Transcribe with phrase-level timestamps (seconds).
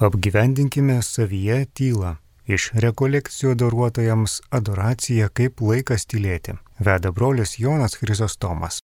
[0.00, 2.12] Apgyvendinkime savyje tylą.
[2.46, 6.54] Iš rekolekcijų adoruotojams adoracija kaip laikas tylėti.
[6.78, 8.78] Veda brolis Jonas Chrysostomas.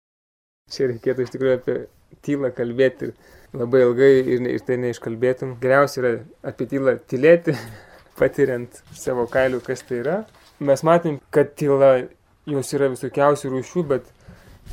[0.75, 1.79] Čia reikėtų iš tikrųjų apie
[2.27, 3.13] tylą kalbėti
[3.55, 5.55] labai ilgai ir, ir tai neiškalbėtum.
[5.63, 6.13] Geriausia yra
[6.51, 7.55] apie tylą tylėti,
[8.19, 10.21] patiriant savo kailių, kas tai yra.
[10.59, 11.95] Mes matėm, kad tyla
[12.51, 14.11] jos yra visokiausių rūšių, bet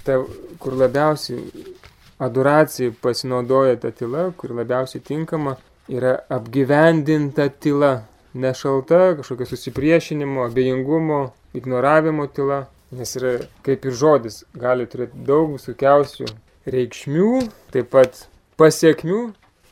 [0.02, 0.24] ta,
[0.58, 1.68] kur labiausiai
[2.18, 5.60] adoracijai pasinaudoja ta tyla, kur labiausiai tinkama,
[5.92, 8.06] yra apgyvendinta tyla.
[8.34, 12.66] Nešalta, kažkokio susipriešinimo, abejingumo, ignoravimo tyla.
[12.92, 16.28] Nes yra kaip ir žodis, gali turėti daug visokiausių
[16.72, 17.30] reikšmių,
[17.72, 18.26] taip pat
[18.60, 19.22] pasiekmių,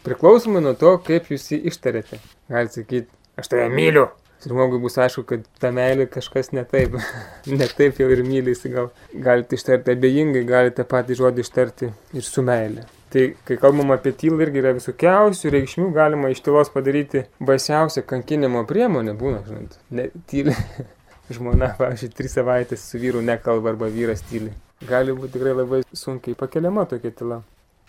[0.07, 2.19] priklausomai nuo to, kaip jūs jį ištarėte.
[2.51, 4.05] Galite sakyti, aš tave myliu,
[4.45, 6.95] žmogui bus aišku, kad ta meilė kažkas ne taip,
[7.59, 12.43] ne taip jau ir myli, gal galite ištarti abejingai, galite patį žodį ištarti ir su
[12.45, 12.87] meilė.
[13.09, 18.61] Tai kai kalbam apie tylą irgi yra visokiausių reikšmių, galima iš tylos padaryti baisiausią kankinimo
[18.69, 20.53] priemonę, būna, žinot, ne, tylė.
[21.33, 24.53] Žmona, pavyzdžiui, tris savaitės su vyru nekalba arba vyras tyli.
[24.89, 27.41] Gali būti tikrai labai sunkiai pakeliama tokia tyla.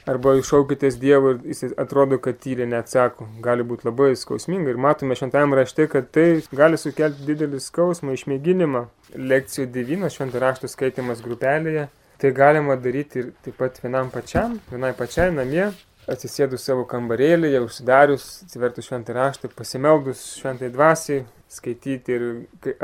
[0.08, 3.28] Arba iššaukitės Dievo ir jis atrodo, kad tyliai neatsako.
[3.44, 4.72] Gali būti labai skausminga.
[4.72, 8.86] Ir matome šventajame rašte, kad tai gali sukelti didelį skausmą, išmėginimą.
[9.32, 11.90] Lekcijų 9 šventą rašto skaitimas grupelėje.
[12.20, 15.70] Tai galima daryti ir taip pat vienam pačiam, vienai pačiai namie,
[16.10, 22.26] atsisėdus savo kambarėlėje, užsidarius, atsivertus šventą raštą, pasimeldus šventai dvasiai, skaityti ir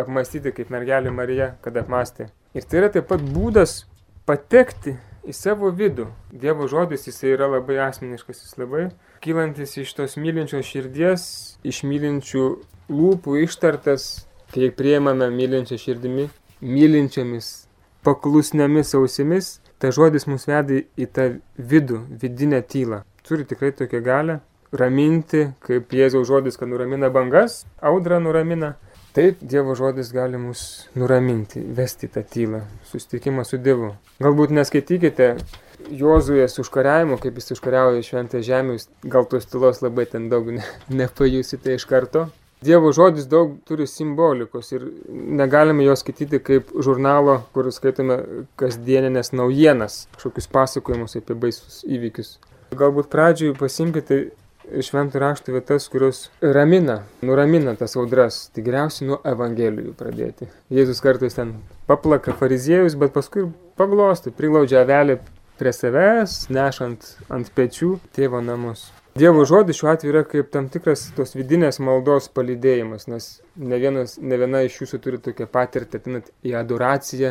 [0.01, 2.31] apmastyti kaip mergelė Marija, kad apmastė.
[2.57, 3.83] Ir tai yra taip pat būdas
[4.25, 4.97] patekti
[5.29, 6.09] į savo vidų.
[6.33, 8.87] Dievo žodis jisai yra labai asmeniškas, jis labai
[9.21, 11.29] kylantis iš tos mylinčios širdies,
[11.67, 12.47] iš mylinčių
[12.89, 16.29] lūpų ištartas, kai priemame mylinčią širdimi,
[16.63, 17.66] mylinčiamis,
[18.07, 23.03] paklusniomis ausimis, ta žodis mus veda į tą vidų, vidinę tylą.
[23.27, 24.41] Turi tikrai tokią galę
[24.77, 28.75] raminti, kaip Jėzaus žodis, kad nuramina bangas, audrą nuramina,
[29.17, 30.63] Taip, Dievo žodis gali mus
[30.93, 33.95] nuraminti, vesti tą tylą, susitikimą su Dievu.
[34.21, 35.31] Galbūt neskaitykite
[35.97, 38.77] Jozuės užkariavimo, kaip jis užkariauja šventą žemę,
[39.09, 40.61] gal tos tylos labai ten daug ne,
[40.93, 42.27] nepajusite iš karto.
[42.65, 48.17] Dievo žodis daug turi simbolikos ir negalime jo skaityti kaip žurnalo, kur skaitome
[48.57, 52.39] kasdieninės naujienas, kažkokius pasakojimus apie baisus įvykius.
[52.77, 54.23] Galbūt pradžioj pasimkite
[54.67, 58.47] šventų raštų vietas, kurios ramina, nuramina tas audras.
[58.55, 60.49] Tai geriausiai nuo Evangelijų pradėti.
[60.73, 61.55] Jėzus kartais ten
[61.87, 63.47] paplaka fariziejus, bet paskui
[63.79, 65.21] paglosti, priglaudžia avelį
[65.61, 68.89] prie savęs, nešant ant pečių tėvo namus.
[69.17, 74.19] Dievo žodis šiuo atveju yra kaip tam tikras tos vidinės maldos palydėjimas, nes ne, vienas,
[74.21, 77.31] ne viena iš jūsų turi tokią patirtį, atinat į adoraciją.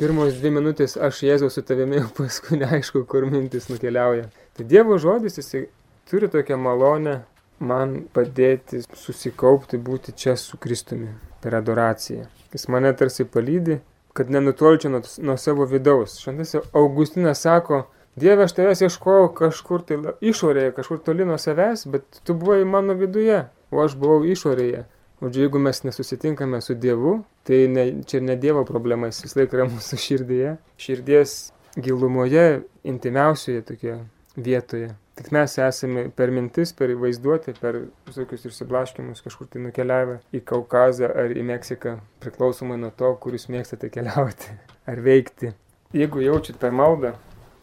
[0.00, 4.26] Pirmos dvi minutės aš Jėzaus su tavimi, paskui neaišku, kur mintis nukeliauja.
[4.58, 5.68] Tai Dievo žodis, jisai
[6.10, 7.20] turi tokią malonę
[7.62, 12.26] man padėti susikaupti, būti čia su Kristumi per adoraciją.
[12.50, 13.78] Jis mane tarsi palydi,
[14.16, 16.18] kad nenutolčiau nuo, nuo savo vidaus.
[16.18, 17.84] Šventas Augustinas sako,
[18.16, 22.94] Dieve, aš tavęs ieškojau kažkur tai išorėje, kažkur toli nuo savęs, bet tu buvai mano
[22.96, 24.86] viduje, o aš buvau išorėje.
[25.20, 29.52] O jeigu mes nesusitinkame su Dievu, tai ne, čia ne Dievo problema, jis vis laik
[29.56, 30.54] yra mūsų širdyje.
[30.80, 31.36] Širdies
[31.76, 33.98] gilumoje, intimiausioje tokia
[34.36, 34.94] vietoje.
[35.16, 41.12] Tik mes esame per mintis, per vaizduotę, per visokius išsiblaškimus kažkur tai nukeliavę į Kaukazą
[41.12, 44.56] ar į Meksiką, priklausomai nuo to, kur jūs mėgstate keliauti
[44.88, 45.52] ar veikti.
[45.96, 47.14] Jeigu jaučiat per maldą,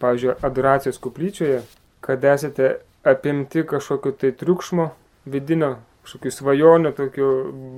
[0.04, 1.64] pavyzdžiui, adoracijos kuplyčioje,
[2.04, 2.76] kad esate
[3.08, 4.92] apimti kažkokio tai triukšmo
[5.32, 7.32] vidinio, kažkokių svajonių, tokio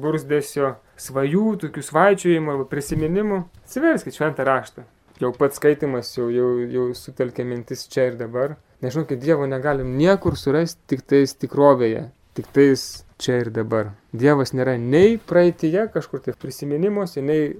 [0.03, 4.85] bursdėsio, svajų, tokių svaičiojimų arba prisiminimų, atsiverskite šventą raštą.
[5.21, 9.95] Jau pats skaitimas jau, jau, jau sutelkia mintis čia ir dabar Nežinau, kad Dievo negalim
[9.97, 12.81] niekur surasti tik tais tikrovėje, tik tais
[13.17, 13.93] čia ir dabar.
[14.11, 17.55] Dievas nėra nei praeitie kažkur tai prisiminimuose, nei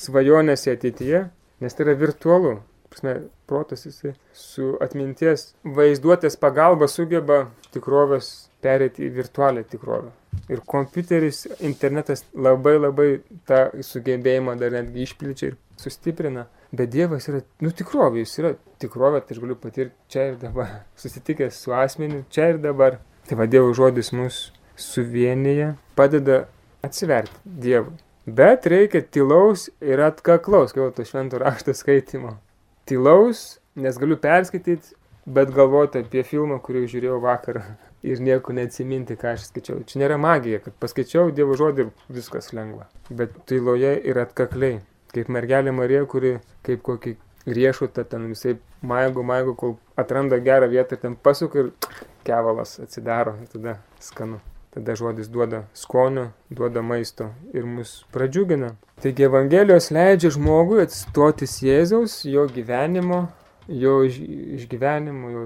[0.00, 1.20] svajonėse ateityje,
[1.60, 2.56] nes tai yra virtualu.
[2.94, 3.14] Prasme,
[3.50, 7.40] protas jisai su atminties vaizduotės pagalba sugeba
[7.74, 8.28] tikrovės
[8.62, 10.12] perėti į virtualią tikrovę.
[10.50, 13.08] Ir kompiuteris, internetas labai labai
[13.48, 16.46] tą sugebėjimą dar netgi išplečia ir sustiprina.
[16.74, 20.70] Bet Dievas yra, nu tikrovė, jis yra tikrovė, tai aš galiu patirti čia ir dabar.
[21.02, 23.00] Susitikęs su asmeniu čia ir dabar.
[23.28, 24.40] Tai va Dievo žodis mus
[24.78, 26.44] suvienyje, padeda
[26.86, 27.98] atsiverti Dievui.
[28.24, 32.38] Bet reikia tylaus ir atkaklaus, kaip to švento rašto skaitimo.
[32.84, 34.94] Tylaus, nes galiu perskaityti,
[35.26, 37.62] bet galvoti apie filmą, kurį žiūrėjau vakar
[38.10, 39.84] ir nieko neatsiminti, ką aš skaičiau.
[39.88, 42.90] Čia nėra magija, kad paskaičiau Dievo žodį ir viskas lengva.
[43.08, 44.82] Bet tyloje ir atkakliai
[45.14, 47.14] kaip mergelė Marija, kuri kaip kokį
[47.46, 51.70] riešutą, ten visai maigo, maigo, kol atranda gerą vietą ir ten pasuka ir
[52.26, 54.40] kevalas atsidaro, tada skanu.
[54.74, 58.72] Tada žodis duoda skonio, duoda maisto ir mus pradžiugina.
[59.04, 63.26] Taigi Evangelijos leidžia žmogui atsistotis Jėzaus, jo gyvenimo,
[63.68, 65.42] jo išgyvenimo, jo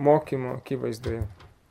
[0.00, 1.20] mokymo akivaizdoje.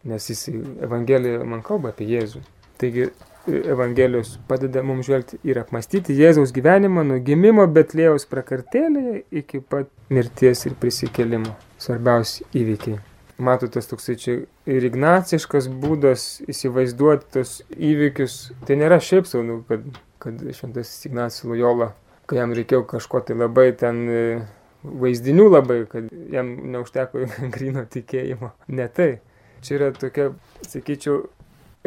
[0.05, 0.45] Nes jis
[0.85, 2.43] Evangelija man kalba apie Jėzų.
[2.77, 3.09] Taigi
[3.49, 10.67] Evangelijos padeda mums žvelgti ir apmastyti Jėzaus gyvenimą nuo gimimo Betlėjaus prakartėlėje iki pat mirties
[10.69, 11.57] ir prisikėlimo.
[11.81, 13.01] Svarbiausi įvykiai.
[13.39, 14.33] Matote, toksai čia
[14.67, 18.33] ir ignaciškas būdas įsivaizduoti tos įvykius.
[18.67, 19.85] Tai nėra šiaip sau, nu, kad,
[20.19, 21.93] kad šventas Ignacijus Lojola,
[22.27, 24.23] kai jam reikėjo kažko tai labai ten e,
[24.83, 28.51] vaizdinių labai, kad jam neužteko grino tikėjimo.
[28.75, 29.11] Ne tai.
[29.63, 30.33] Čia yra tokia,
[30.67, 31.21] sakyčiau,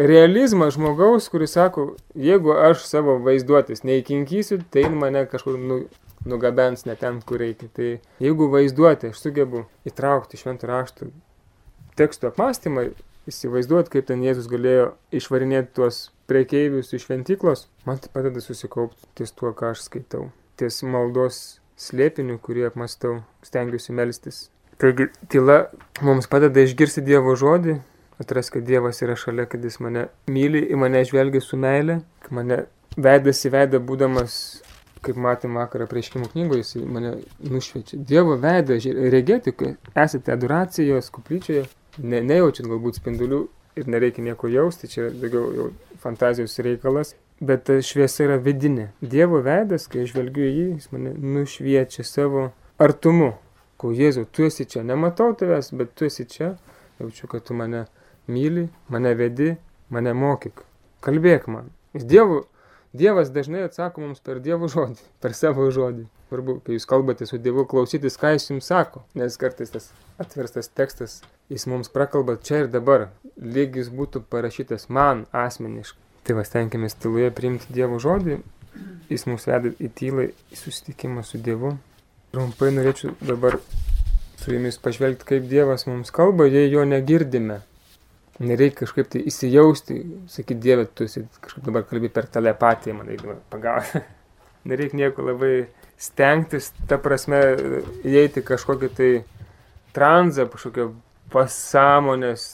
[0.00, 5.82] realizmas žmogaus, kuris sako, jeigu aš savo vaizduotis neįkinkysiu, tai mane kažkur nu,
[6.28, 7.68] nugabens ne ten, kur reikia.
[7.76, 7.90] Tai
[8.24, 11.10] jeigu vaizduoti aš sugebu įtraukti šventų raštų
[11.98, 12.88] tekstų apmąstymą,
[13.30, 19.34] įsivaizduoti, kaip ten Jėzus galėjo išvarinėti tuos priekeivius iš šventyklos, man tai padeda susikaupti ties
[19.36, 20.30] tuo, ką aš skaitau.
[20.58, 24.46] Ties maldos slėpiniu, kurį apmastau, stengiuosi melstis.
[24.82, 25.66] Taigi tyla
[26.02, 27.76] mums padeda išgirsti Dievo žodį,
[28.22, 32.36] atras, kad Dievas yra šalia, kad Jis mane myli, į mane žvelgia su meile, kad
[32.38, 32.58] mane
[32.96, 34.34] veidas į veidą būdamas,
[35.02, 37.14] kaip matėm vakarą prieškimų knygoje, Jis mane
[37.46, 38.00] nušviečia.
[38.10, 38.78] Dievo veidą
[39.14, 41.66] regėti, kai esate adoracijos kuplyčioje,
[41.98, 43.42] ne, nejaučiant galbūt spindulių
[43.76, 45.68] ir nereikia nieko jausti, čia daugiau jau
[46.02, 47.14] fantazijos reikalas.
[47.42, 48.92] Bet ta šviesa yra vidinė.
[49.02, 53.32] Dievo veidas, kai žvelgiu į jį, jis mane nušviečia savo artumu.
[53.82, 56.52] Ko Jėzau, tu esi čia, nematau tavęs, bet tu esi čia,
[57.00, 57.88] jaučiu, kad tu mane
[58.30, 59.56] myli, mane vedi,
[59.90, 60.62] mane mokyk,
[61.02, 61.72] kalbėk man.
[61.98, 62.44] Dievu,
[62.92, 66.06] Dievas dažnai atsako mums per Dievo žodį, per savo žodį.
[66.32, 69.90] Svarbu, kai jūs kalbate su Dievu, klausytis, ką jis jums sako, nes kartais tas
[70.22, 71.18] atverstas tekstas,
[71.52, 76.00] jis mums prakalba čia ir dabar, lyg jis būtų parašytas man asmeniškai.
[76.24, 78.38] Tai vas tenkimės tyloje priimti Dievo žodį,
[79.10, 81.74] jis mus veda į tylą, į susitikimą su Dievu.
[82.32, 83.58] Trumpai norėčiau dabar
[84.40, 87.60] su jumis pažvelgti, kaip Dievas mums kalba, jei jo negirdime.
[88.40, 90.00] Nereikia kažkaip tai įsijausti,
[90.32, 94.00] sakyti, Dieve, tu esi kažkaip dabar kalbi per telepatiją, man reikia pagauti.
[94.68, 95.66] Nereikia nieko labai
[95.98, 97.40] stengtis, ta prasme,
[98.06, 99.10] įeiti kažkokį tai
[99.96, 100.88] tranzą, kažkokią
[101.32, 102.46] pasąmonės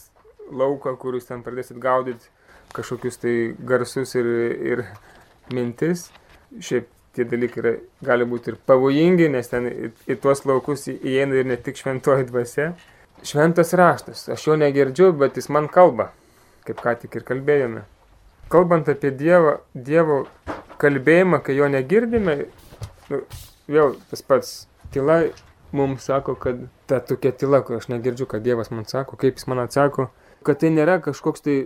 [0.48, 2.30] lauką, kur jūs ten pradėsit gaudyti
[2.72, 4.26] kažkokius tai garsus ir,
[4.72, 4.84] ir
[5.54, 6.08] mintis.
[6.60, 7.72] Šiaip tie dalykai yra,
[8.04, 12.28] gali būti ir pavojingi, nes ten į, į tuos laukus įeina ir ne tik šventoji
[12.28, 12.72] dvasia
[13.26, 14.28] šventas raštas.
[14.32, 16.12] Aš jo negirdžiu, bet jis man kalba,
[16.68, 17.84] kaip ką tik ir kalbėjome.
[18.52, 20.22] Kalbant apie Dievą, Dievo
[20.80, 22.36] kalbėjimą, kai jo negirdime,
[23.10, 23.20] nu,
[23.70, 24.52] vėl tas pats
[24.94, 25.20] tyla
[25.72, 29.48] mums sako, kad ta tokia tyla, kur aš negirdžiu, kad Dievas man sako, kaip jis
[29.50, 30.08] man atsako,
[30.46, 31.56] kad tai nėra kažkoks tai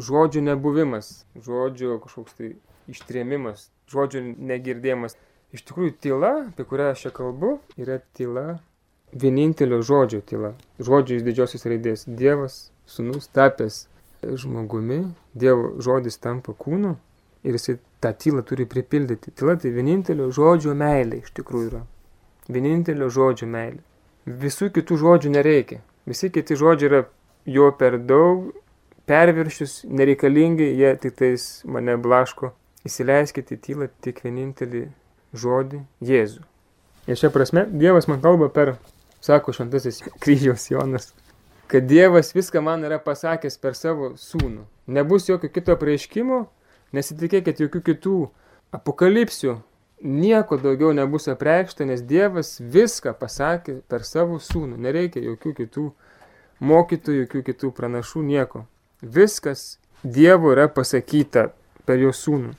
[0.00, 2.54] žodžių nebuvimas, žodžių kažkoks tai
[2.92, 5.18] ištrėmimas, žodžių negirdėjimas.
[5.52, 8.62] Iš tikrųjų, tyla, apie kurią aš čia kalbu, yra tyla
[9.12, 10.54] vienintelio žodžio tyla.
[10.80, 12.06] Žodžio iš didžiosios raidės.
[12.08, 13.82] Dievas, sunus tapęs
[14.22, 15.02] žmogumi,
[15.36, 16.96] Dievo žodis tampa kūnu
[17.44, 19.32] ir jisai tą tylą turi pripildyti.
[19.36, 21.82] Tyla tai vienintelio žodžio meilė iš tikrųjų yra.
[22.52, 23.82] Vienintelio žodžio meilė.
[24.26, 25.80] Visų kitų žodžių nereikia.
[26.06, 27.02] Visi kiti žodžiai yra
[27.46, 28.52] jo per daug,
[29.06, 32.52] perviršius, nereikalingi, jie tik tais mane blaško.
[32.86, 34.88] Įsileiskite tylą tik vienintelį
[35.38, 36.42] žodį Jėzų.
[37.06, 38.76] Ir šia prasme Dievas man kalba per
[39.22, 41.12] sako šventasis kryžiaus Jonas,
[41.70, 44.66] kad Dievas viską man yra pasakęs per savo sūnų.
[44.90, 46.44] Nebus jokio kito prieiškimo,
[46.96, 48.16] nesitikėkit jokių kitų
[48.72, 49.58] apokalipsių,
[50.02, 54.80] nieko daugiau nebus apreikšta, nes Dievas viską pasakė per savo sūnų.
[54.82, 55.86] Nereikia jokių kitų
[56.62, 58.66] mokytojų, jokių kitų pranašų, nieko.
[59.02, 61.50] Viskas Dievo yra pasakyta
[61.86, 62.54] per jo sūnų,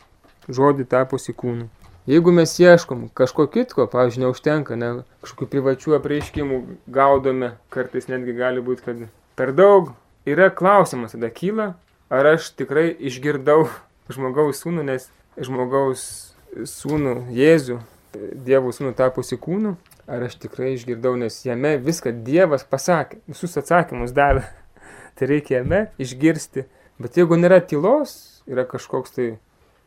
[0.47, 1.69] žodį tapusi kūnu.
[2.07, 6.57] Jeigu mes ieškom kažko kitko, pavyzdžiui, neužtenka, ne, kažkokių privačių apreiškimų
[6.91, 9.05] gaudome, kartais netgi gali būti, kad
[9.39, 9.93] per daug,
[10.27, 11.69] yra klausimas tada kyla,
[12.11, 13.69] ar aš tikrai išgirdau
[14.11, 16.05] žmogaus sūnų, nes žmogaus
[16.53, 17.79] sūnų Jėzų,
[18.13, 19.73] Dievo sūnų tapusi kūnu,
[20.05, 24.43] ar aš tikrai išgirdau, nes jame viską Dievas pasakė, visus atsakymus davė.
[25.17, 26.67] tai reikia jame išgirsti.
[27.01, 29.27] Bet jeigu nėra tylos, yra kažkoks tai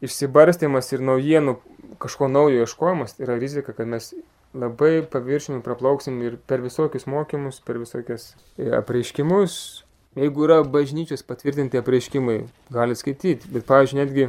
[0.04, 1.56] išsibarstimas ir naujienų
[2.02, 4.12] kažko naujo ieškojimas, yra rizika, kad mes
[4.56, 9.84] labai paviršimi praplauksim ir per visokius mokymus, per visokias e, apreiškimus.
[10.16, 12.38] Jeigu yra bažnyčios patvirtinti apreiškimai,
[12.72, 14.28] gali skaityti, bet, pavyzdžiui, netgi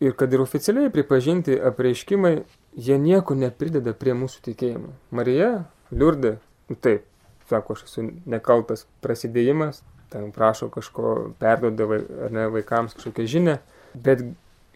[0.00, 2.40] ir kad ir oficialiai pripažinti apreiškimai,
[2.76, 4.90] jie nieko neprideda prie mūsų tikėjimo.
[5.14, 5.52] Marija,
[5.94, 6.36] Liurdė,
[6.68, 7.06] nu taip,
[7.50, 11.86] sako, aš esu nekaltas prasidėjimas, ten prašo kažko, perdoda
[12.34, 13.56] ne, vaikams kažkokią žinę,
[13.94, 14.26] bet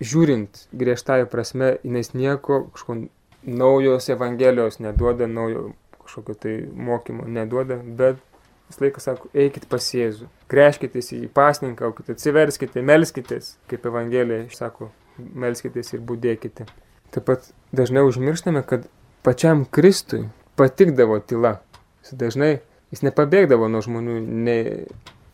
[0.00, 3.00] žiūrint griežtąją prasme, jinai nieko kažko
[3.42, 5.72] naujos evangelijos neduoda, naujo
[6.04, 8.22] kažkokio tai mokymo neduoda, bet
[8.70, 14.90] visą laiką sako, eikit pas Jėzų, greškitės į pasninką, aukite, atsiverskite, melskitės, kaip Evangelija sako,
[15.18, 16.66] melskitės ir būdėkite.
[17.10, 18.86] Taip pat dažnai užmirštame, kad
[19.26, 21.58] pačiam Kristui patikdavo tyla.
[22.04, 22.52] Jis dažnai,
[22.94, 24.58] jis nepabėgdavo nuo žmonių, ne,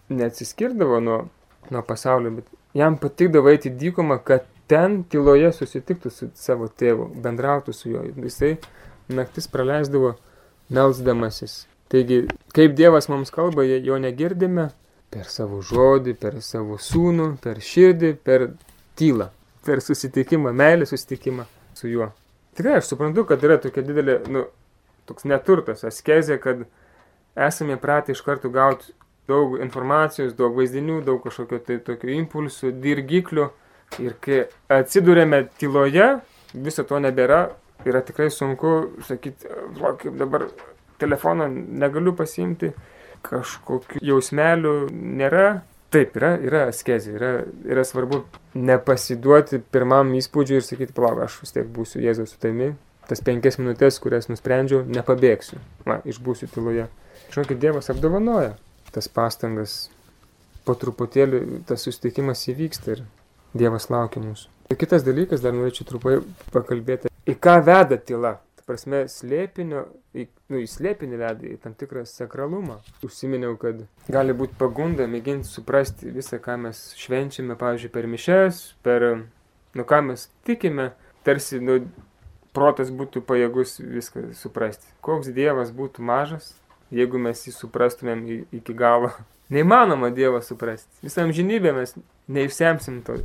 [0.08, 1.18] neatsiskirdavo nuo,
[1.70, 7.74] nuo pasaulio, bet jam patikdavo eiti dykumą, kad ten tyloje susitiktų su savo tėvu, bendrautų
[7.76, 8.02] su juo.
[8.24, 8.56] Jisai
[9.12, 10.16] naktis praleisdavo
[10.72, 11.64] melsdamasis.
[11.92, 12.24] Taigi,
[12.54, 14.70] kaip Dievas mums kalba, jo negirdime
[15.12, 18.48] per savo žodį, per savo sūnų, per širdį, per
[18.98, 19.30] tylą,
[19.66, 21.46] per susitikimą, meilį susitikimą
[21.78, 22.10] su juo.
[22.56, 24.46] Tikrai aš suprantu, kad yra tokia didelė, nu,
[25.06, 26.64] toks neturtas, askezė, kad
[27.36, 28.94] esame pratę iš karto gauti
[29.30, 33.50] daug informacijos, daug vaizdinių, daug kažkokio tai tokių impulsų, dirgiklių.
[34.02, 34.38] Ir kai
[34.72, 36.16] atsidūrėme tyloje,
[36.54, 37.44] viso to nebėra,
[37.86, 38.72] yra tikrai sunku
[39.06, 39.46] sakyti,
[40.00, 40.48] kaip dabar
[41.00, 42.72] telefoną negaliu pasiimti,
[43.26, 45.48] kažkokių jausmelių nėra.
[45.94, 47.30] Taip, yra, yra askezė, yra,
[47.70, 48.24] yra svarbu
[48.58, 52.72] nepasiduoti pirmam įspūdžiui ir sakyti, palauk, aš vis tiek būsiu Jėzaus su tavimi,
[53.06, 56.88] tas penkias minutės, kurias nusprendžiau, nepabėgsiu, va, išbūsiu tyloje.
[57.30, 58.56] Žinokit, Dievas apdovanoja
[58.92, 59.76] tas pastangas,
[60.66, 63.04] po truputėlį tas susitikimas įvyksta ir
[63.56, 64.50] Dievas laukia mūsų.
[64.72, 66.18] Ir kitas dalykas, dar norėčiau trumpai
[66.50, 68.36] pakalbėti į ką veda tyla.
[68.66, 72.80] Prasme, slėpinio, į, nu, į slėpinį veda į tam tikrą sakralumą.
[73.06, 79.06] Užsiminiau, kad gali būti pagunda mėginti suprasti visą, ką mes švenčiame, pavyzdžiui, per mišes, per,
[79.78, 80.88] nu, ką mes tikime,
[81.26, 81.78] tarsi, nu,
[82.56, 84.90] protas būtų pajėgus viską suprasti.
[85.04, 86.50] Koks Dievas būtų mažas,
[86.90, 89.12] jeigu mes jį suprastumėm iki galo.
[89.54, 90.90] Neįmanoma Dievą suprasti.
[91.06, 91.94] Visam žinybė mes
[92.26, 93.20] neišsemsim to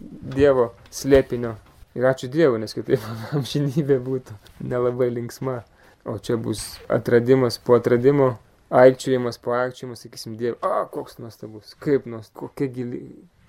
[0.00, 1.58] Dievo slėpinio
[1.96, 3.04] Ir ačiū Dievui, nes kitaip
[3.36, 4.36] amžinybė būtų
[4.68, 5.62] nelabai linksma.
[6.06, 6.60] O čia bus
[6.92, 8.36] atradimas po atradimo,
[8.70, 13.00] aikčiojimas po aikčiojimo, sakysim, Dievui, a, koks nuostabus, kaip nuostabus, kokia gili,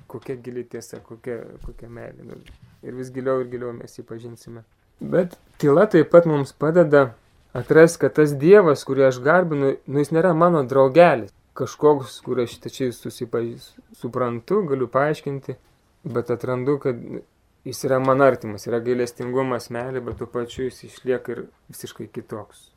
[0.09, 2.25] kokia gili tiesa, kokia, kokia meilė.
[2.31, 2.39] Nu,
[2.87, 4.63] ir vis giliau ir giliau mes jį pažinsime.
[4.97, 7.11] Bet tyla taip pat mums padeda
[7.53, 11.35] atrasti, kad tas Dievas, kurį aš garbinu, nu jis nėra mano draugelis.
[11.57, 15.57] Kažkoks, kur aš tačiai suprantu, galiu paaiškinti,
[16.05, 16.99] bet atrandu, kad
[17.67, 22.69] jis yra man artimas, yra gailestingumas, meilė, bet tuo pačiu jis išlieka ir visiškai kitoks.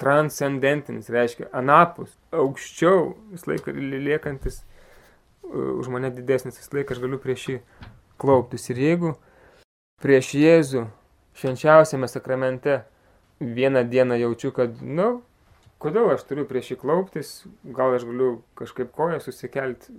[0.00, 4.62] Transcendentinis reiškia anapus, aukščiau, vis laiką liekantis
[5.52, 7.58] už mane didesnis, vis laiką aš galiu prieš jį
[8.20, 8.68] klauptis.
[8.72, 9.14] Ir jeigu
[10.02, 10.86] prieš Jėzų
[11.38, 12.82] švenčiausiame sakramente
[13.40, 15.22] vieną dieną jaučiu, kad, nu,
[15.82, 17.32] kodėl aš turiu prieš jį klauptis,
[17.64, 19.98] gal aš galiu kažkaip koją susikelti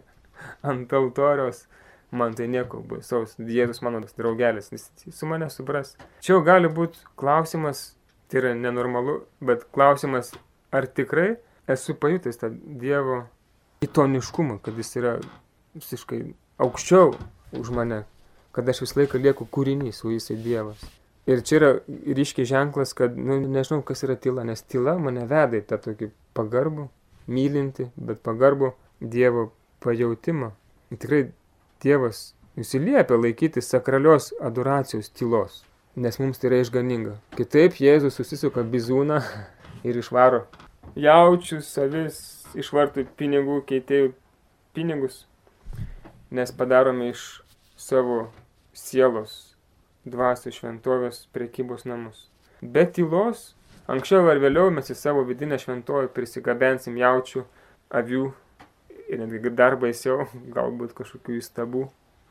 [0.70, 1.64] ant altoriaus,
[2.12, 5.96] man tai nieko baisaus, Jėzus mano draugelis, jis su mane supras.
[6.20, 7.94] Čia jau gali būti klausimas,
[8.28, 10.32] tai yra nenormalu, bet klausimas,
[10.72, 11.36] ar tikrai
[11.70, 12.50] esu pajutęs tą
[12.80, 13.24] Dievo
[13.80, 15.16] kitoniškumą, kad jis yra
[15.74, 16.22] visiškai
[16.60, 17.14] aukščiau
[17.58, 18.04] už mane,
[18.52, 20.82] kad aš visą laiką lieku kūrinys, o jisai Dievas.
[21.30, 21.70] Ir čia yra
[22.16, 26.10] ryškiai ženklas, kad, nu, nežinau, kas yra tyla, nes tyla mane veda į tą tokį
[26.34, 26.88] pagarbų,
[27.30, 29.50] mylinti, bet pagarbų Dievo
[29.84, 30.50] pajautimą.
[30.90, 31.28] Tikrai
[31.80, 35.62] Dievas įsiliepia laikyti sakralios adoracijos tylos,
[35.96, 37.14] nes mums tai yra išganinga.
[37.38, 39.22] Kitaip Jėzus susisuka bizūną
[39.88, 40.44] ir išvaro
[40.98, 42.18] jaučius, savis,
[42.58, 44.12] išvartų pinigų, keitėjų
[44.74, 45.24] pinigus,
[46.30, 47.24] nes padarome iš
[47.80, 48.26] savo
[48.76, 49.54] sielos
[50.08, 52.26] dvasių šventovės prekybos namus.
[52.60, 53.54] Be tylos,
[53.90, 57.44] anksčiau ar vėliau mes į savo vidinę šventovę prisigabensim jaučių,
[57.90, 58.30] avių
[59.10, 60.26] ir netgi dar baisiau,
[60.56, 61.86] galbūt kažkokių įstabų.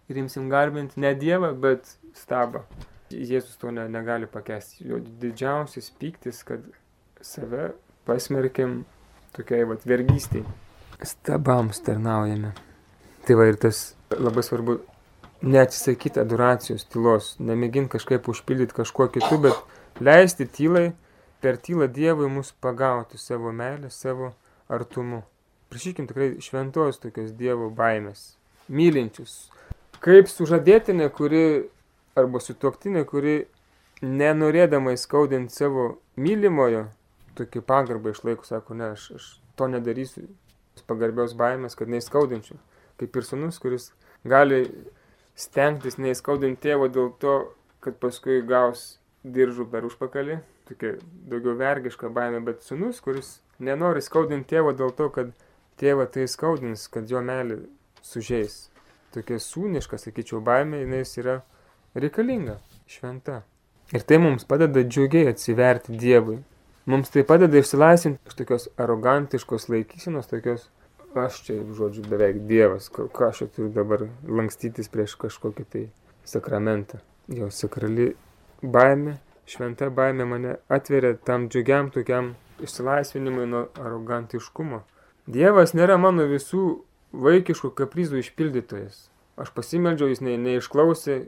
[0.10, 2.64] Ir imsim garbinti ne Dievą, bet stabą.
[3.10, 4.86] Jėzus to ne, negali pakesti.
[4.90, 6.66] Jo didžiausias pyktis, kad
[7.26, 7.72] save
[8.06, 8.84] pasmerkiam
[9.36, 10.46] tokiai vat vergystiai.
[11.06, 12.54] Stabams tarnaujame.
[13.26, 14.80] Tai va ir tas labai svarbu
[15.46, 20.90] neatsisakyti adoracijos tylos, nemėginti kažkaip užpildyti kažkuo kitu, bet leisti tylai
[21.42, 24.34] per tylą Dievui mus pagauti savo meilę, savo
[24.70, 25.24] artumu
[25.70, 28.34] prašykim tikrai šventos tokios Dievo baimės,
[28.70, 29.50] mylinčius.
[30.04, 31.70] Kaip sužadėtinė, kuri,
[32.18, 33.38] arba sutuoktinė, kuri
[34.02, 36.88] nenorėdama įskaudinti savo mylimojo,
[37.40, 39.28] tokį pagarbą išlaiko, sako, ne, aš, aš
[39.60, 40.28] to nedarysiu,
[40.88, 42.58] pagarbiaus baimės, kad neįskaudinčiau.
[43.00, 43.90] Kaip ir sunus, kuris
[44.28, 44.64] gali
[45.40, 47.36] stengtis neįskaudinti tėvo dėl to,
[47.84, 50.96] kad paskui gaus diržų per užpakalį, tokia
[51.32, 55.32] daugiau vergiška baimė, bet sunus, kuris nenori skaudinti tėvo dėl to, kad
[55.80, 57.62] tėvą tai skaudins, kad jo meilė
[58.06, 58.68] sužeis.
[59.14, 61.40] Tokia sūniška, sakyčiau, baimė, jinai yra
[61.98, 62.60] reikalinga,
[62.90, 63.42] šventa.
[63.94, 66.38] Ir tai mums padeda džiugiai atsiverti Dievui.
[66.90, 70.68] Mums tai padeda išsilaisvinti iš tokios arogantiškos laikysenos, tokios,
[71.18, 75.84] aš čia, žodžiu, beveik Dievas, ką aš turiu dabar lankstytis prieš kažkokį tai
[76.26, 77.02] sakramentą.
[77.34, 78.12] Jo sakrali
[78.62, 79.18] baimė,
[79.50, 84.82] šventa baimė mane atveria tam džiugiam tokiam išsilaisvinimui nuo arogantiškumo.
[85.30, 86.64] Dievas nėra mano visų
[87.14, 89.04] vaikiškų kaprizų išpildytojas.
[89.38, 91.20] Aš pasimeldžiau, jis ne, neišklausė,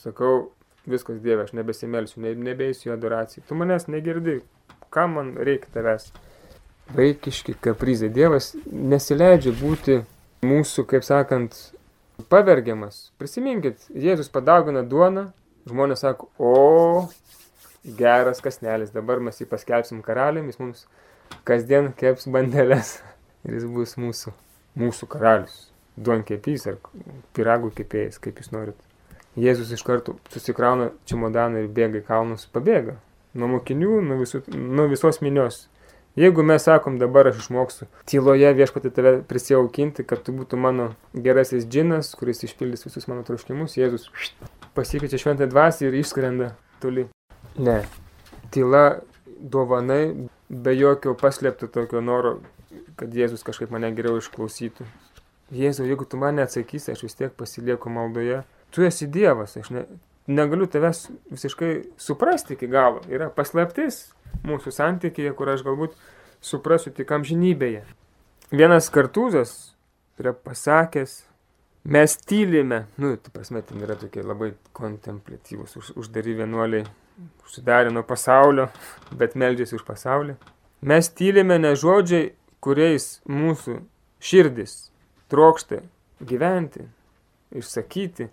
[0.00, 0.48] sakau,
[0.88, 3.44] viskas Dieve, aš nebesimelsiu, ne, nebeisiu adoracijai.
[3.44, 4.38] Tu manęs negirdi,
[4.88, 6.08] ką man reikia tavęs.
[6.96, 8.08] Vaikiški kaprizai.
[8.08, 9.98] Dievas nesileidžia būti
[10.46, 11.60] mūsų, kaip sakant,
[12.32, 13.10] pavergiamas.
[13.20, 15.28] Prisiminkit, Jėzus padaugina duoną,
[15.68, 17.04] žmonės sako, o,
[17.84, 20.84] geras kasnelis, dabar mes jį paskelbsim karalium, jis mums
[21.44, 22.96] kasdien keps bandelės
[23.46, 24.32] ir jis bus mūsų,
[24.80, 25.66] mūsų karalius.
[26.00, 26.78] Duonkepys ar
[27.36, 28.78] piragų kepėjas, kaip jūs norit.
[29.38, 32.96] Jėzus iš karto susikrauna čimodaną ir bėga į kalnus, pabėga
[33.34, 35.66] nuo mokinių, nuo, visų, nuo visos minios.
[36.18, 41.68] Jeigu mes sakom dabar aš išmoksiu tyloje viešpatį tave prisijaukinti, kad tu būtų mano gerasis
[41.70, 44.08] džinas, kuris išpildys visus mano troškimus, Jėzus
[44.74, 46.50] pasikeičia šventą dvasį ir išskrenda
[46.82, 47.06] toli.
[47.62, 47.78] Ne.
[48.50, 49.00] Tyla
[49.38, 52.40] dovanai be jokio paslėpto tokio noro,
[53.00, 54.86] kad Jėzus kažkaip mane geriau išklausytų.
[55.50, 59.84] Jėzau, jeigu tu mane atsakysi, aš vis tiek pasilieku maldoje tu esi Dievas, aš ne,
[60.30, 63.02] negaliu tavęs visiškai suprasti iki galo.
[63.10, 64.10] Yra paslaptis
[64.46, 65.96] mūsų santykėje, kur aš galbūt
[66.44, 67.82] suprasiu tik amžinybėje.
[68.50, 69.74] Vienas kartūzas
[70.20, 71.20] yra pasakęs,
[71.90, 76.86] mes tylime, nu, tu prasme, ten yra tokie labai kontemplatyvus, už, uždari vienuoliai,
[77.44, 78.68] užsidarė nuo pasaulio,
[79.16, 80.36] bet meldžiasi už pasaulį.
[80.86, 82.30] Mes tylime ne žodžiai,
[82.64, 83.80] kuriais mūsų
[84.20, 84.90] širdis
[85.32, 85.82] trokšta
[86.20, 86.84] gyventi,
[87.56, 88.28] išsakyti,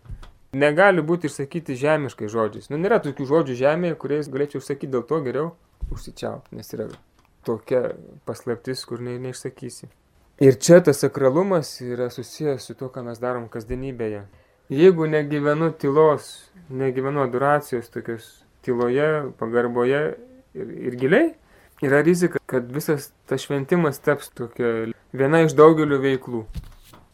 [0.57, 2.71] negali būti išsakyti žemiškai žodžiais.
[2.71, 5.54] Nu, nėra tokių žodžių žemėje, kuriais galėčiau išsakyti, dėl to geriau
[5.93, 6.89] užsičiaupti, nes yra
[7.47, 7.93] tokia
[8.28, 9.89] paslaptis, kur ne, neišsakysi.
[10.43, 14.25] Ir čia tas sakralumas yra susijęs su to, ką mes darom kasdienybėje.
[14.69, 16.28] Jeigu negyvenu tylos,
[16.69, 18.28] negyvenu adoracijos tokios
[18.65, 20.02] tyloje, pagarboje
[20.54, 21.30] ir, ir giliai,
[21.82, 26.44] yra rizika, kad visas tas šventimas taps tokia viena iš daugelių veiklų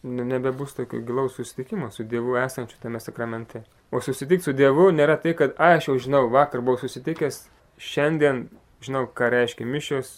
[0.04, 3.64] nebebus tokio gilaus susitikimo su Dievu esančiu tame sakramente.
[3.92, 7.46] O susitikti su Dievu nėra tai, kad a, aš jau žinau, vakar buvau susitikęs,
[7.78, 8.48] šiandien
[8.84, 10.12] žinau, ką reiškia mišios,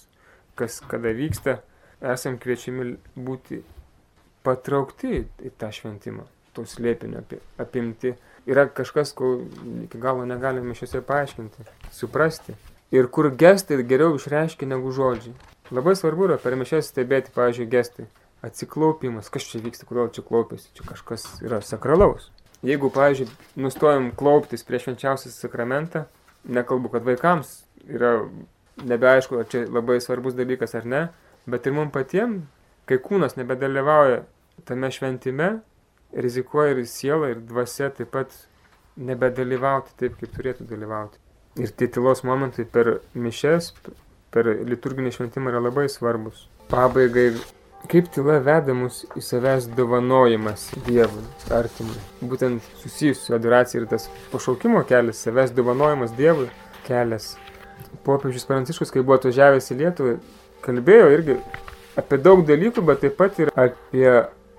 [0.57, 1.59] kas kada vyksta,
[2.01, 3.61] esam kviečiami būti
[4.45, 7.21] patraukti į tą šventimą, to slėpinio
[7.61, 8.15] apimti.
[8.49, 9.39] Yra kažkas, ko
[9.85, 12.53] iki galo negalime mišiose paaiškinti, suprasti.
[12.95, 15.35] Ir kur gestai geriau išreiškia negu žodžiai.
[15.75, 18.05] Labai svarbu yra per mišes stebėti, pavyzdžiui, gestai
[18.45, 22.29] atsiklaupimas, kas čia vyksta, kodėl čia klaupiasi, čia kažkas yra sakralaus.
[22.65, 23.29] Jeigu, pavyzdžiui,
[23.61, 26.05] nustojom klauptis prieš švenčiausią sakramentą,
[26.45, 27.55] nekalbu, kad vaikams
[27.89, 28.13] yra
[28.85, 31.03] nebeaišku, ar čia labai svarbus dalykas ar ne,
[31.49, 32.45] bet ir mums patiems,
[32.85, 34.23] kai kūnas nebedalyvauja
[34.69, 35.49] tame šventime,
[36.13, 38.33] rizikuoja ir siela, ir dvasia taip pat
[38.95, 41.24] nebedalyvauti taip, kaip turėtų dalyvauti.
[41.61, 43.71] Ir tie tylos momentai per mišes,
[44.35, 46.47] per liturginį šventimą yra labai svarbus.
[46.67, 47.29] Pabaigai
[47.85, 51.21] Kaip tyla veda mus į savęs dovanojimas Dievui,
[51.53, 51.97] artimui.
[52.25, 56.47] Būtent susijus su adoracija ir tas pašaukimo kelias, savęs dovanojimas Dievui
[56.87, 57.35] kelias.
[58.05, 60.15] Popiežius Pranciškus, kai buvo atvažiavęs į Lietuvą,
[60.65, 61.37] kalbėjo irgi
[61.99, 64.09] apie daug dalykų, bet taip pat ir apie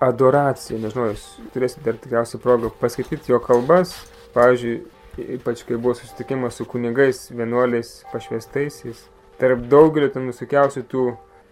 [0.07, 0.79] adoraciją.
[0.85, 3.97] Nežinau, jūs turėsite dar tikriausiai progą paskaityti jo kalbas.
[4.37, 4.77] Pavyzdžiui,
[5.17, 9.07] ypač kai buvo susitikimas su kunigais, vienuoliais, pašvestaisiais.
[9.37, 11.05] Tarp daugelio ten visokiausių tų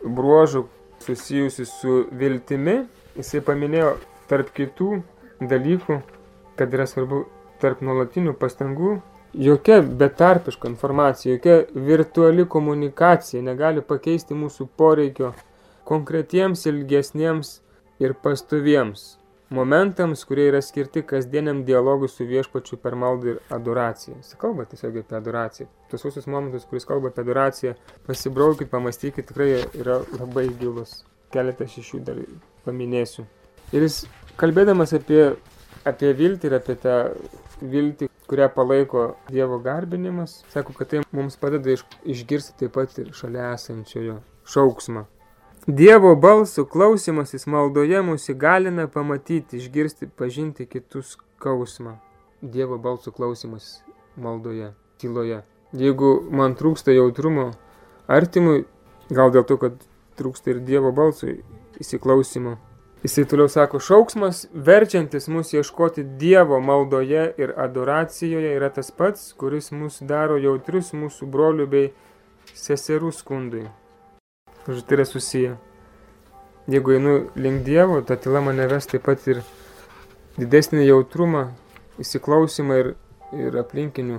[0.05, 0.65] bruožų,
[1.05, 2.83] susijusi su viltimi,
[3.17, 3.95] jisai paminėjo
[4.29, 5.01] tarp kitų
[5.41, 5.99] dalykų,
[6.57, 7.25] kad yra svarbu
[7.61, 8.99] tarp nuolatinių pastangų.
[9.35, 15.33] Jokia betarpiška informacija, jokia virtuali komunikacija negali pakeisti mūsų poreikio
[15.85, 17.59] konkretiems, ilgesniems
[17.99, 19.15] ir pastoviems
[19.49, 24.17] momentams, kurie yra skirti kasdieniam dialogui su viešpačiu per maldą ir adoraciją.
[24.21, 25.67] Jis kalba tiesiog apie adoraciją.
[25.91, 27.75] Tos visus momentus, kuris kalba apie adoraciją,
[28.07, 31.03] pasibraukit, pamastykit, tikrai yra labai gilus.
[31.33, 32.21] Keletą iš jų dar
[32.65, 33.25] paminėsiu.
[33.73, 34.03] Ir jis
[34.39, 35.35] kalbėdamas apie,
[35.85, 36.99] apie viltį ir apie tą
[37.61, 43.13] viltį, kurią palaiko Dievo garbinimas, sako, kad tai mums padeda iš, išgirsti taip pat ir
[43.15, 45.05] šalia esančiojo šauksmą.
[45.65, 51.95] Dievo balsų klausimasis maldoje mus įgalina pamatyti, išgirsti, pažinti kitus skausmą.
[52.37, 53.79] Dievo balsų klausimas
[54.13, 55.39] maldoje, tyloje.
[55.73, 57.47] Jeigu man trūksta jautrumo
[58.05, 58.67] artimui,
[59.09, 59.79] gal dėl to, kad
[60.21, 61.39] trūksta ir Dievo balsui
[61.81, 62.59] įsiklausimo.
[63.01, 69.71] Jisai toliau sako, šauksmas, verčiantis mus ieškoti Dievo maldoje ir adoracijoje yra tas pats, kuris
[69.73, 71.89] mus daro jautrius mūsų brolių bei
[72.53, 73.65] seserų skundui.
[74.65, 75.55] Žodžiu, tai yra susiję.
[76.67, 79.43] Jeigu einu link Dievo, ta tyla mane ves taip pat ir
[80.39, 81.51] didesnį jautrumą,
[82.01, 82.89] įsiklausimą ir,
[83.37, 84.17] ir aplinkinių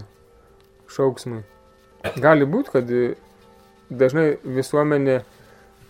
[0.95, 1.41] šauksmai.
[2.23, 2.93] Gali būti, kad
[3.91, 5.17] dažnai visuomenė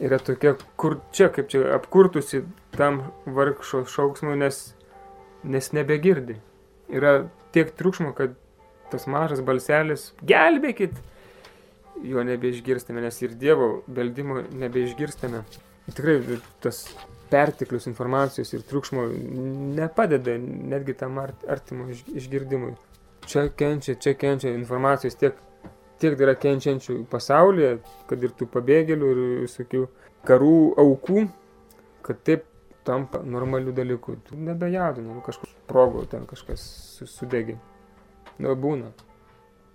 [0.01, 2.41] yra tokia, kur čia, kaip čia, apkurtusi
[2.77, 4.63] tam vargšo šauksmui, nes,
[5.45, 6.39] nes nebegirdi.
[6.89, 8.33] Yra tiek triukšmo, kad
[8.89, 10.97] tas mažas balselis, gelbėkit,
[12.05, 15.43] jo nebeišgirstame, nes ir Dievo beldimo nebeišgirstame.
[15.87, 16.83] Tikrai tas
[17.31, 19.07] perteklius informacijos ir triukšmo
[19.79, 22.75] nepadeda netgi tam artimo išgirdimui.
[23.27, 25.39] Čia kenčia, čia kenčia informacijos tiek
[26.01, 27.79] tiek yra kenčiančių pasaulyje,
[28.11, 29.87] kad ir tų pabėgėlių ir visokių
[30.29, 31.25] karų aukų,
[32.07, 32.45] kad taip
[32.87, 34.19] tampa normalių dalykų.
[34.29, 36.67] Tu nebejaudini, nu, kažkur sprogo, ten kažkas
[37.11, 37.57] sudegė.
[38.39, 38.93] Nu, būna.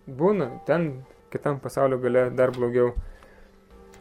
[0.07, 0.91] Būna, ten
[1.32, 2.94] kitam pasaulio gale dar blogiau.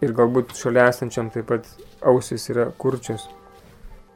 [0.01, 1.69] Ir galbūt šalia esančiam taip pat
[2.01, 3.27] ausis yra kurčios.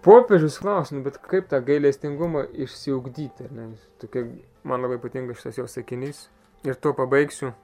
[0.04, 3.70] Popiežius klausia, nu, bet kaip tą gailestingumą išsiugdyti, ne?
[4.00, 4.26] Tokia,
[4.68, 6.26] man labai patinka šitas jo sakinys.
[6.64, 7.54] Ir tuo pabaigsiu.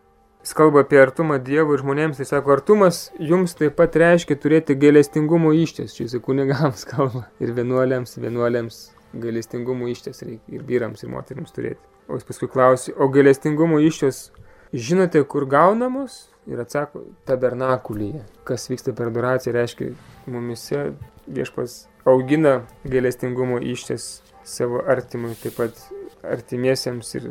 [0.41, 4.77] Jis kalba apie artumą Dievui ir žmonėms, tai sako, artumas jums taip pat reiškia turėti
[4.81, 8.79] gailestingumo išties, čia jis kunigams kalba, ir vienuoliams, vienuoliams
[9.21, 11.83] gailestingumo išties reikia ir vyrams, ir moteriams turėti.
[12.09, 14.31] O jis paskui klausia, o gailestingumo išties
[14.73, 16.27] žinote, kur gaunamos?
[16.51, 18.25] Ir atsako, tabernakulyje.
[18.49, 19.91] Kas vyksta per adoraciją, reiškia,
[20.31, 20.87] mumise
[21.29, 24.09] viešpas augina gailestingumo išties
[24.49, 25.85] savo artimui, taip pat
[26.27, 27.31] artimiesiems ir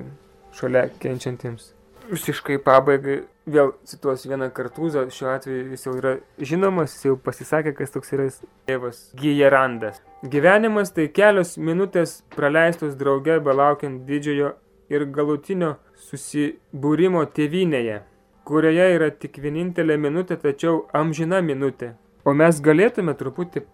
[0.55, 1.73] šalia kenčiantiems
[2.09, 6.13] visiškai pabaigai vėl cituosiu vieną kartūzą, šiuo atveju jis jau yra
[6.51, 8.27] žinomas, jis jau pasisakė, kas toks yra
[8.69, 10.01] tėvas Gijerandas.
[10.23, 14.53] Gyvenimas tai kelios minutės praleistos drauge belaukiant didžiojo
[14.89, 15.75] ir galutinio
[16.09, 18.01] susibūrimo tėvynėje,
[18.47, 21.93] kurioje yra tik vienintelė minutė, tačiau amžina minutė.
[22.25, 23.65] O mes galėtume truputį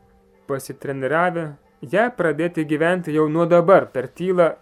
[0.49, 1.45] pasitreniravę
[1.91, 4.54] ją pradėti gyventi jau nuo dabar per tylą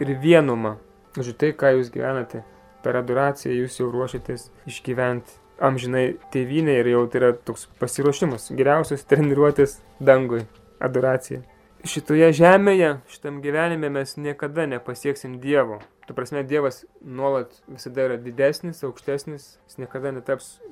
[0.00, 0.76] ir vienumą.
[1.14, 2.42] Žodžiu, tai, ką jūs gyvenate
[2.84, 9.06] per adoraciją jūs jau ruošiatės išgyventi amžinai tėvynė ir jau tai yra toks pasiruošimas, geriausios
[9.10, 10.44] treniruotės dangui,
[10.82, 11.42] adoracija.
[11.84, 15.82] Šitoje žemėje, šitam gyvenime mes niekada nepasieksim Dievo.
[16.08, 20.62] Tu prasme, Dievas nuolat visada yra didesnis, aukštesnis, jis niekada netaps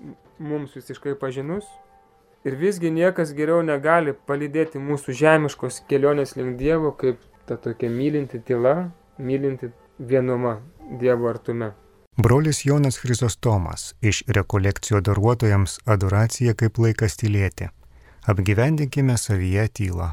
[0.40, 1.68] mums visiškai pažinus.
[2.48, 8.40] Ir visgi niekas geriau negali palydėti mūsų žemiškos kelionės link Dievo, kaip ta tokia mylinti
[8.40, 8.88] tyla,
[9.20, 9.68] mylinti
[10.00, 10.62] vienuma
[10.96, 11.74] Dievo artume.
[12.16, 17.68] Brolis Jonas Chrizostomas iš rekolekcijų daruotojams adoracija kaip laikas tylėti.
[18.24, 20.12] Apgyvendinkime savyje tylą.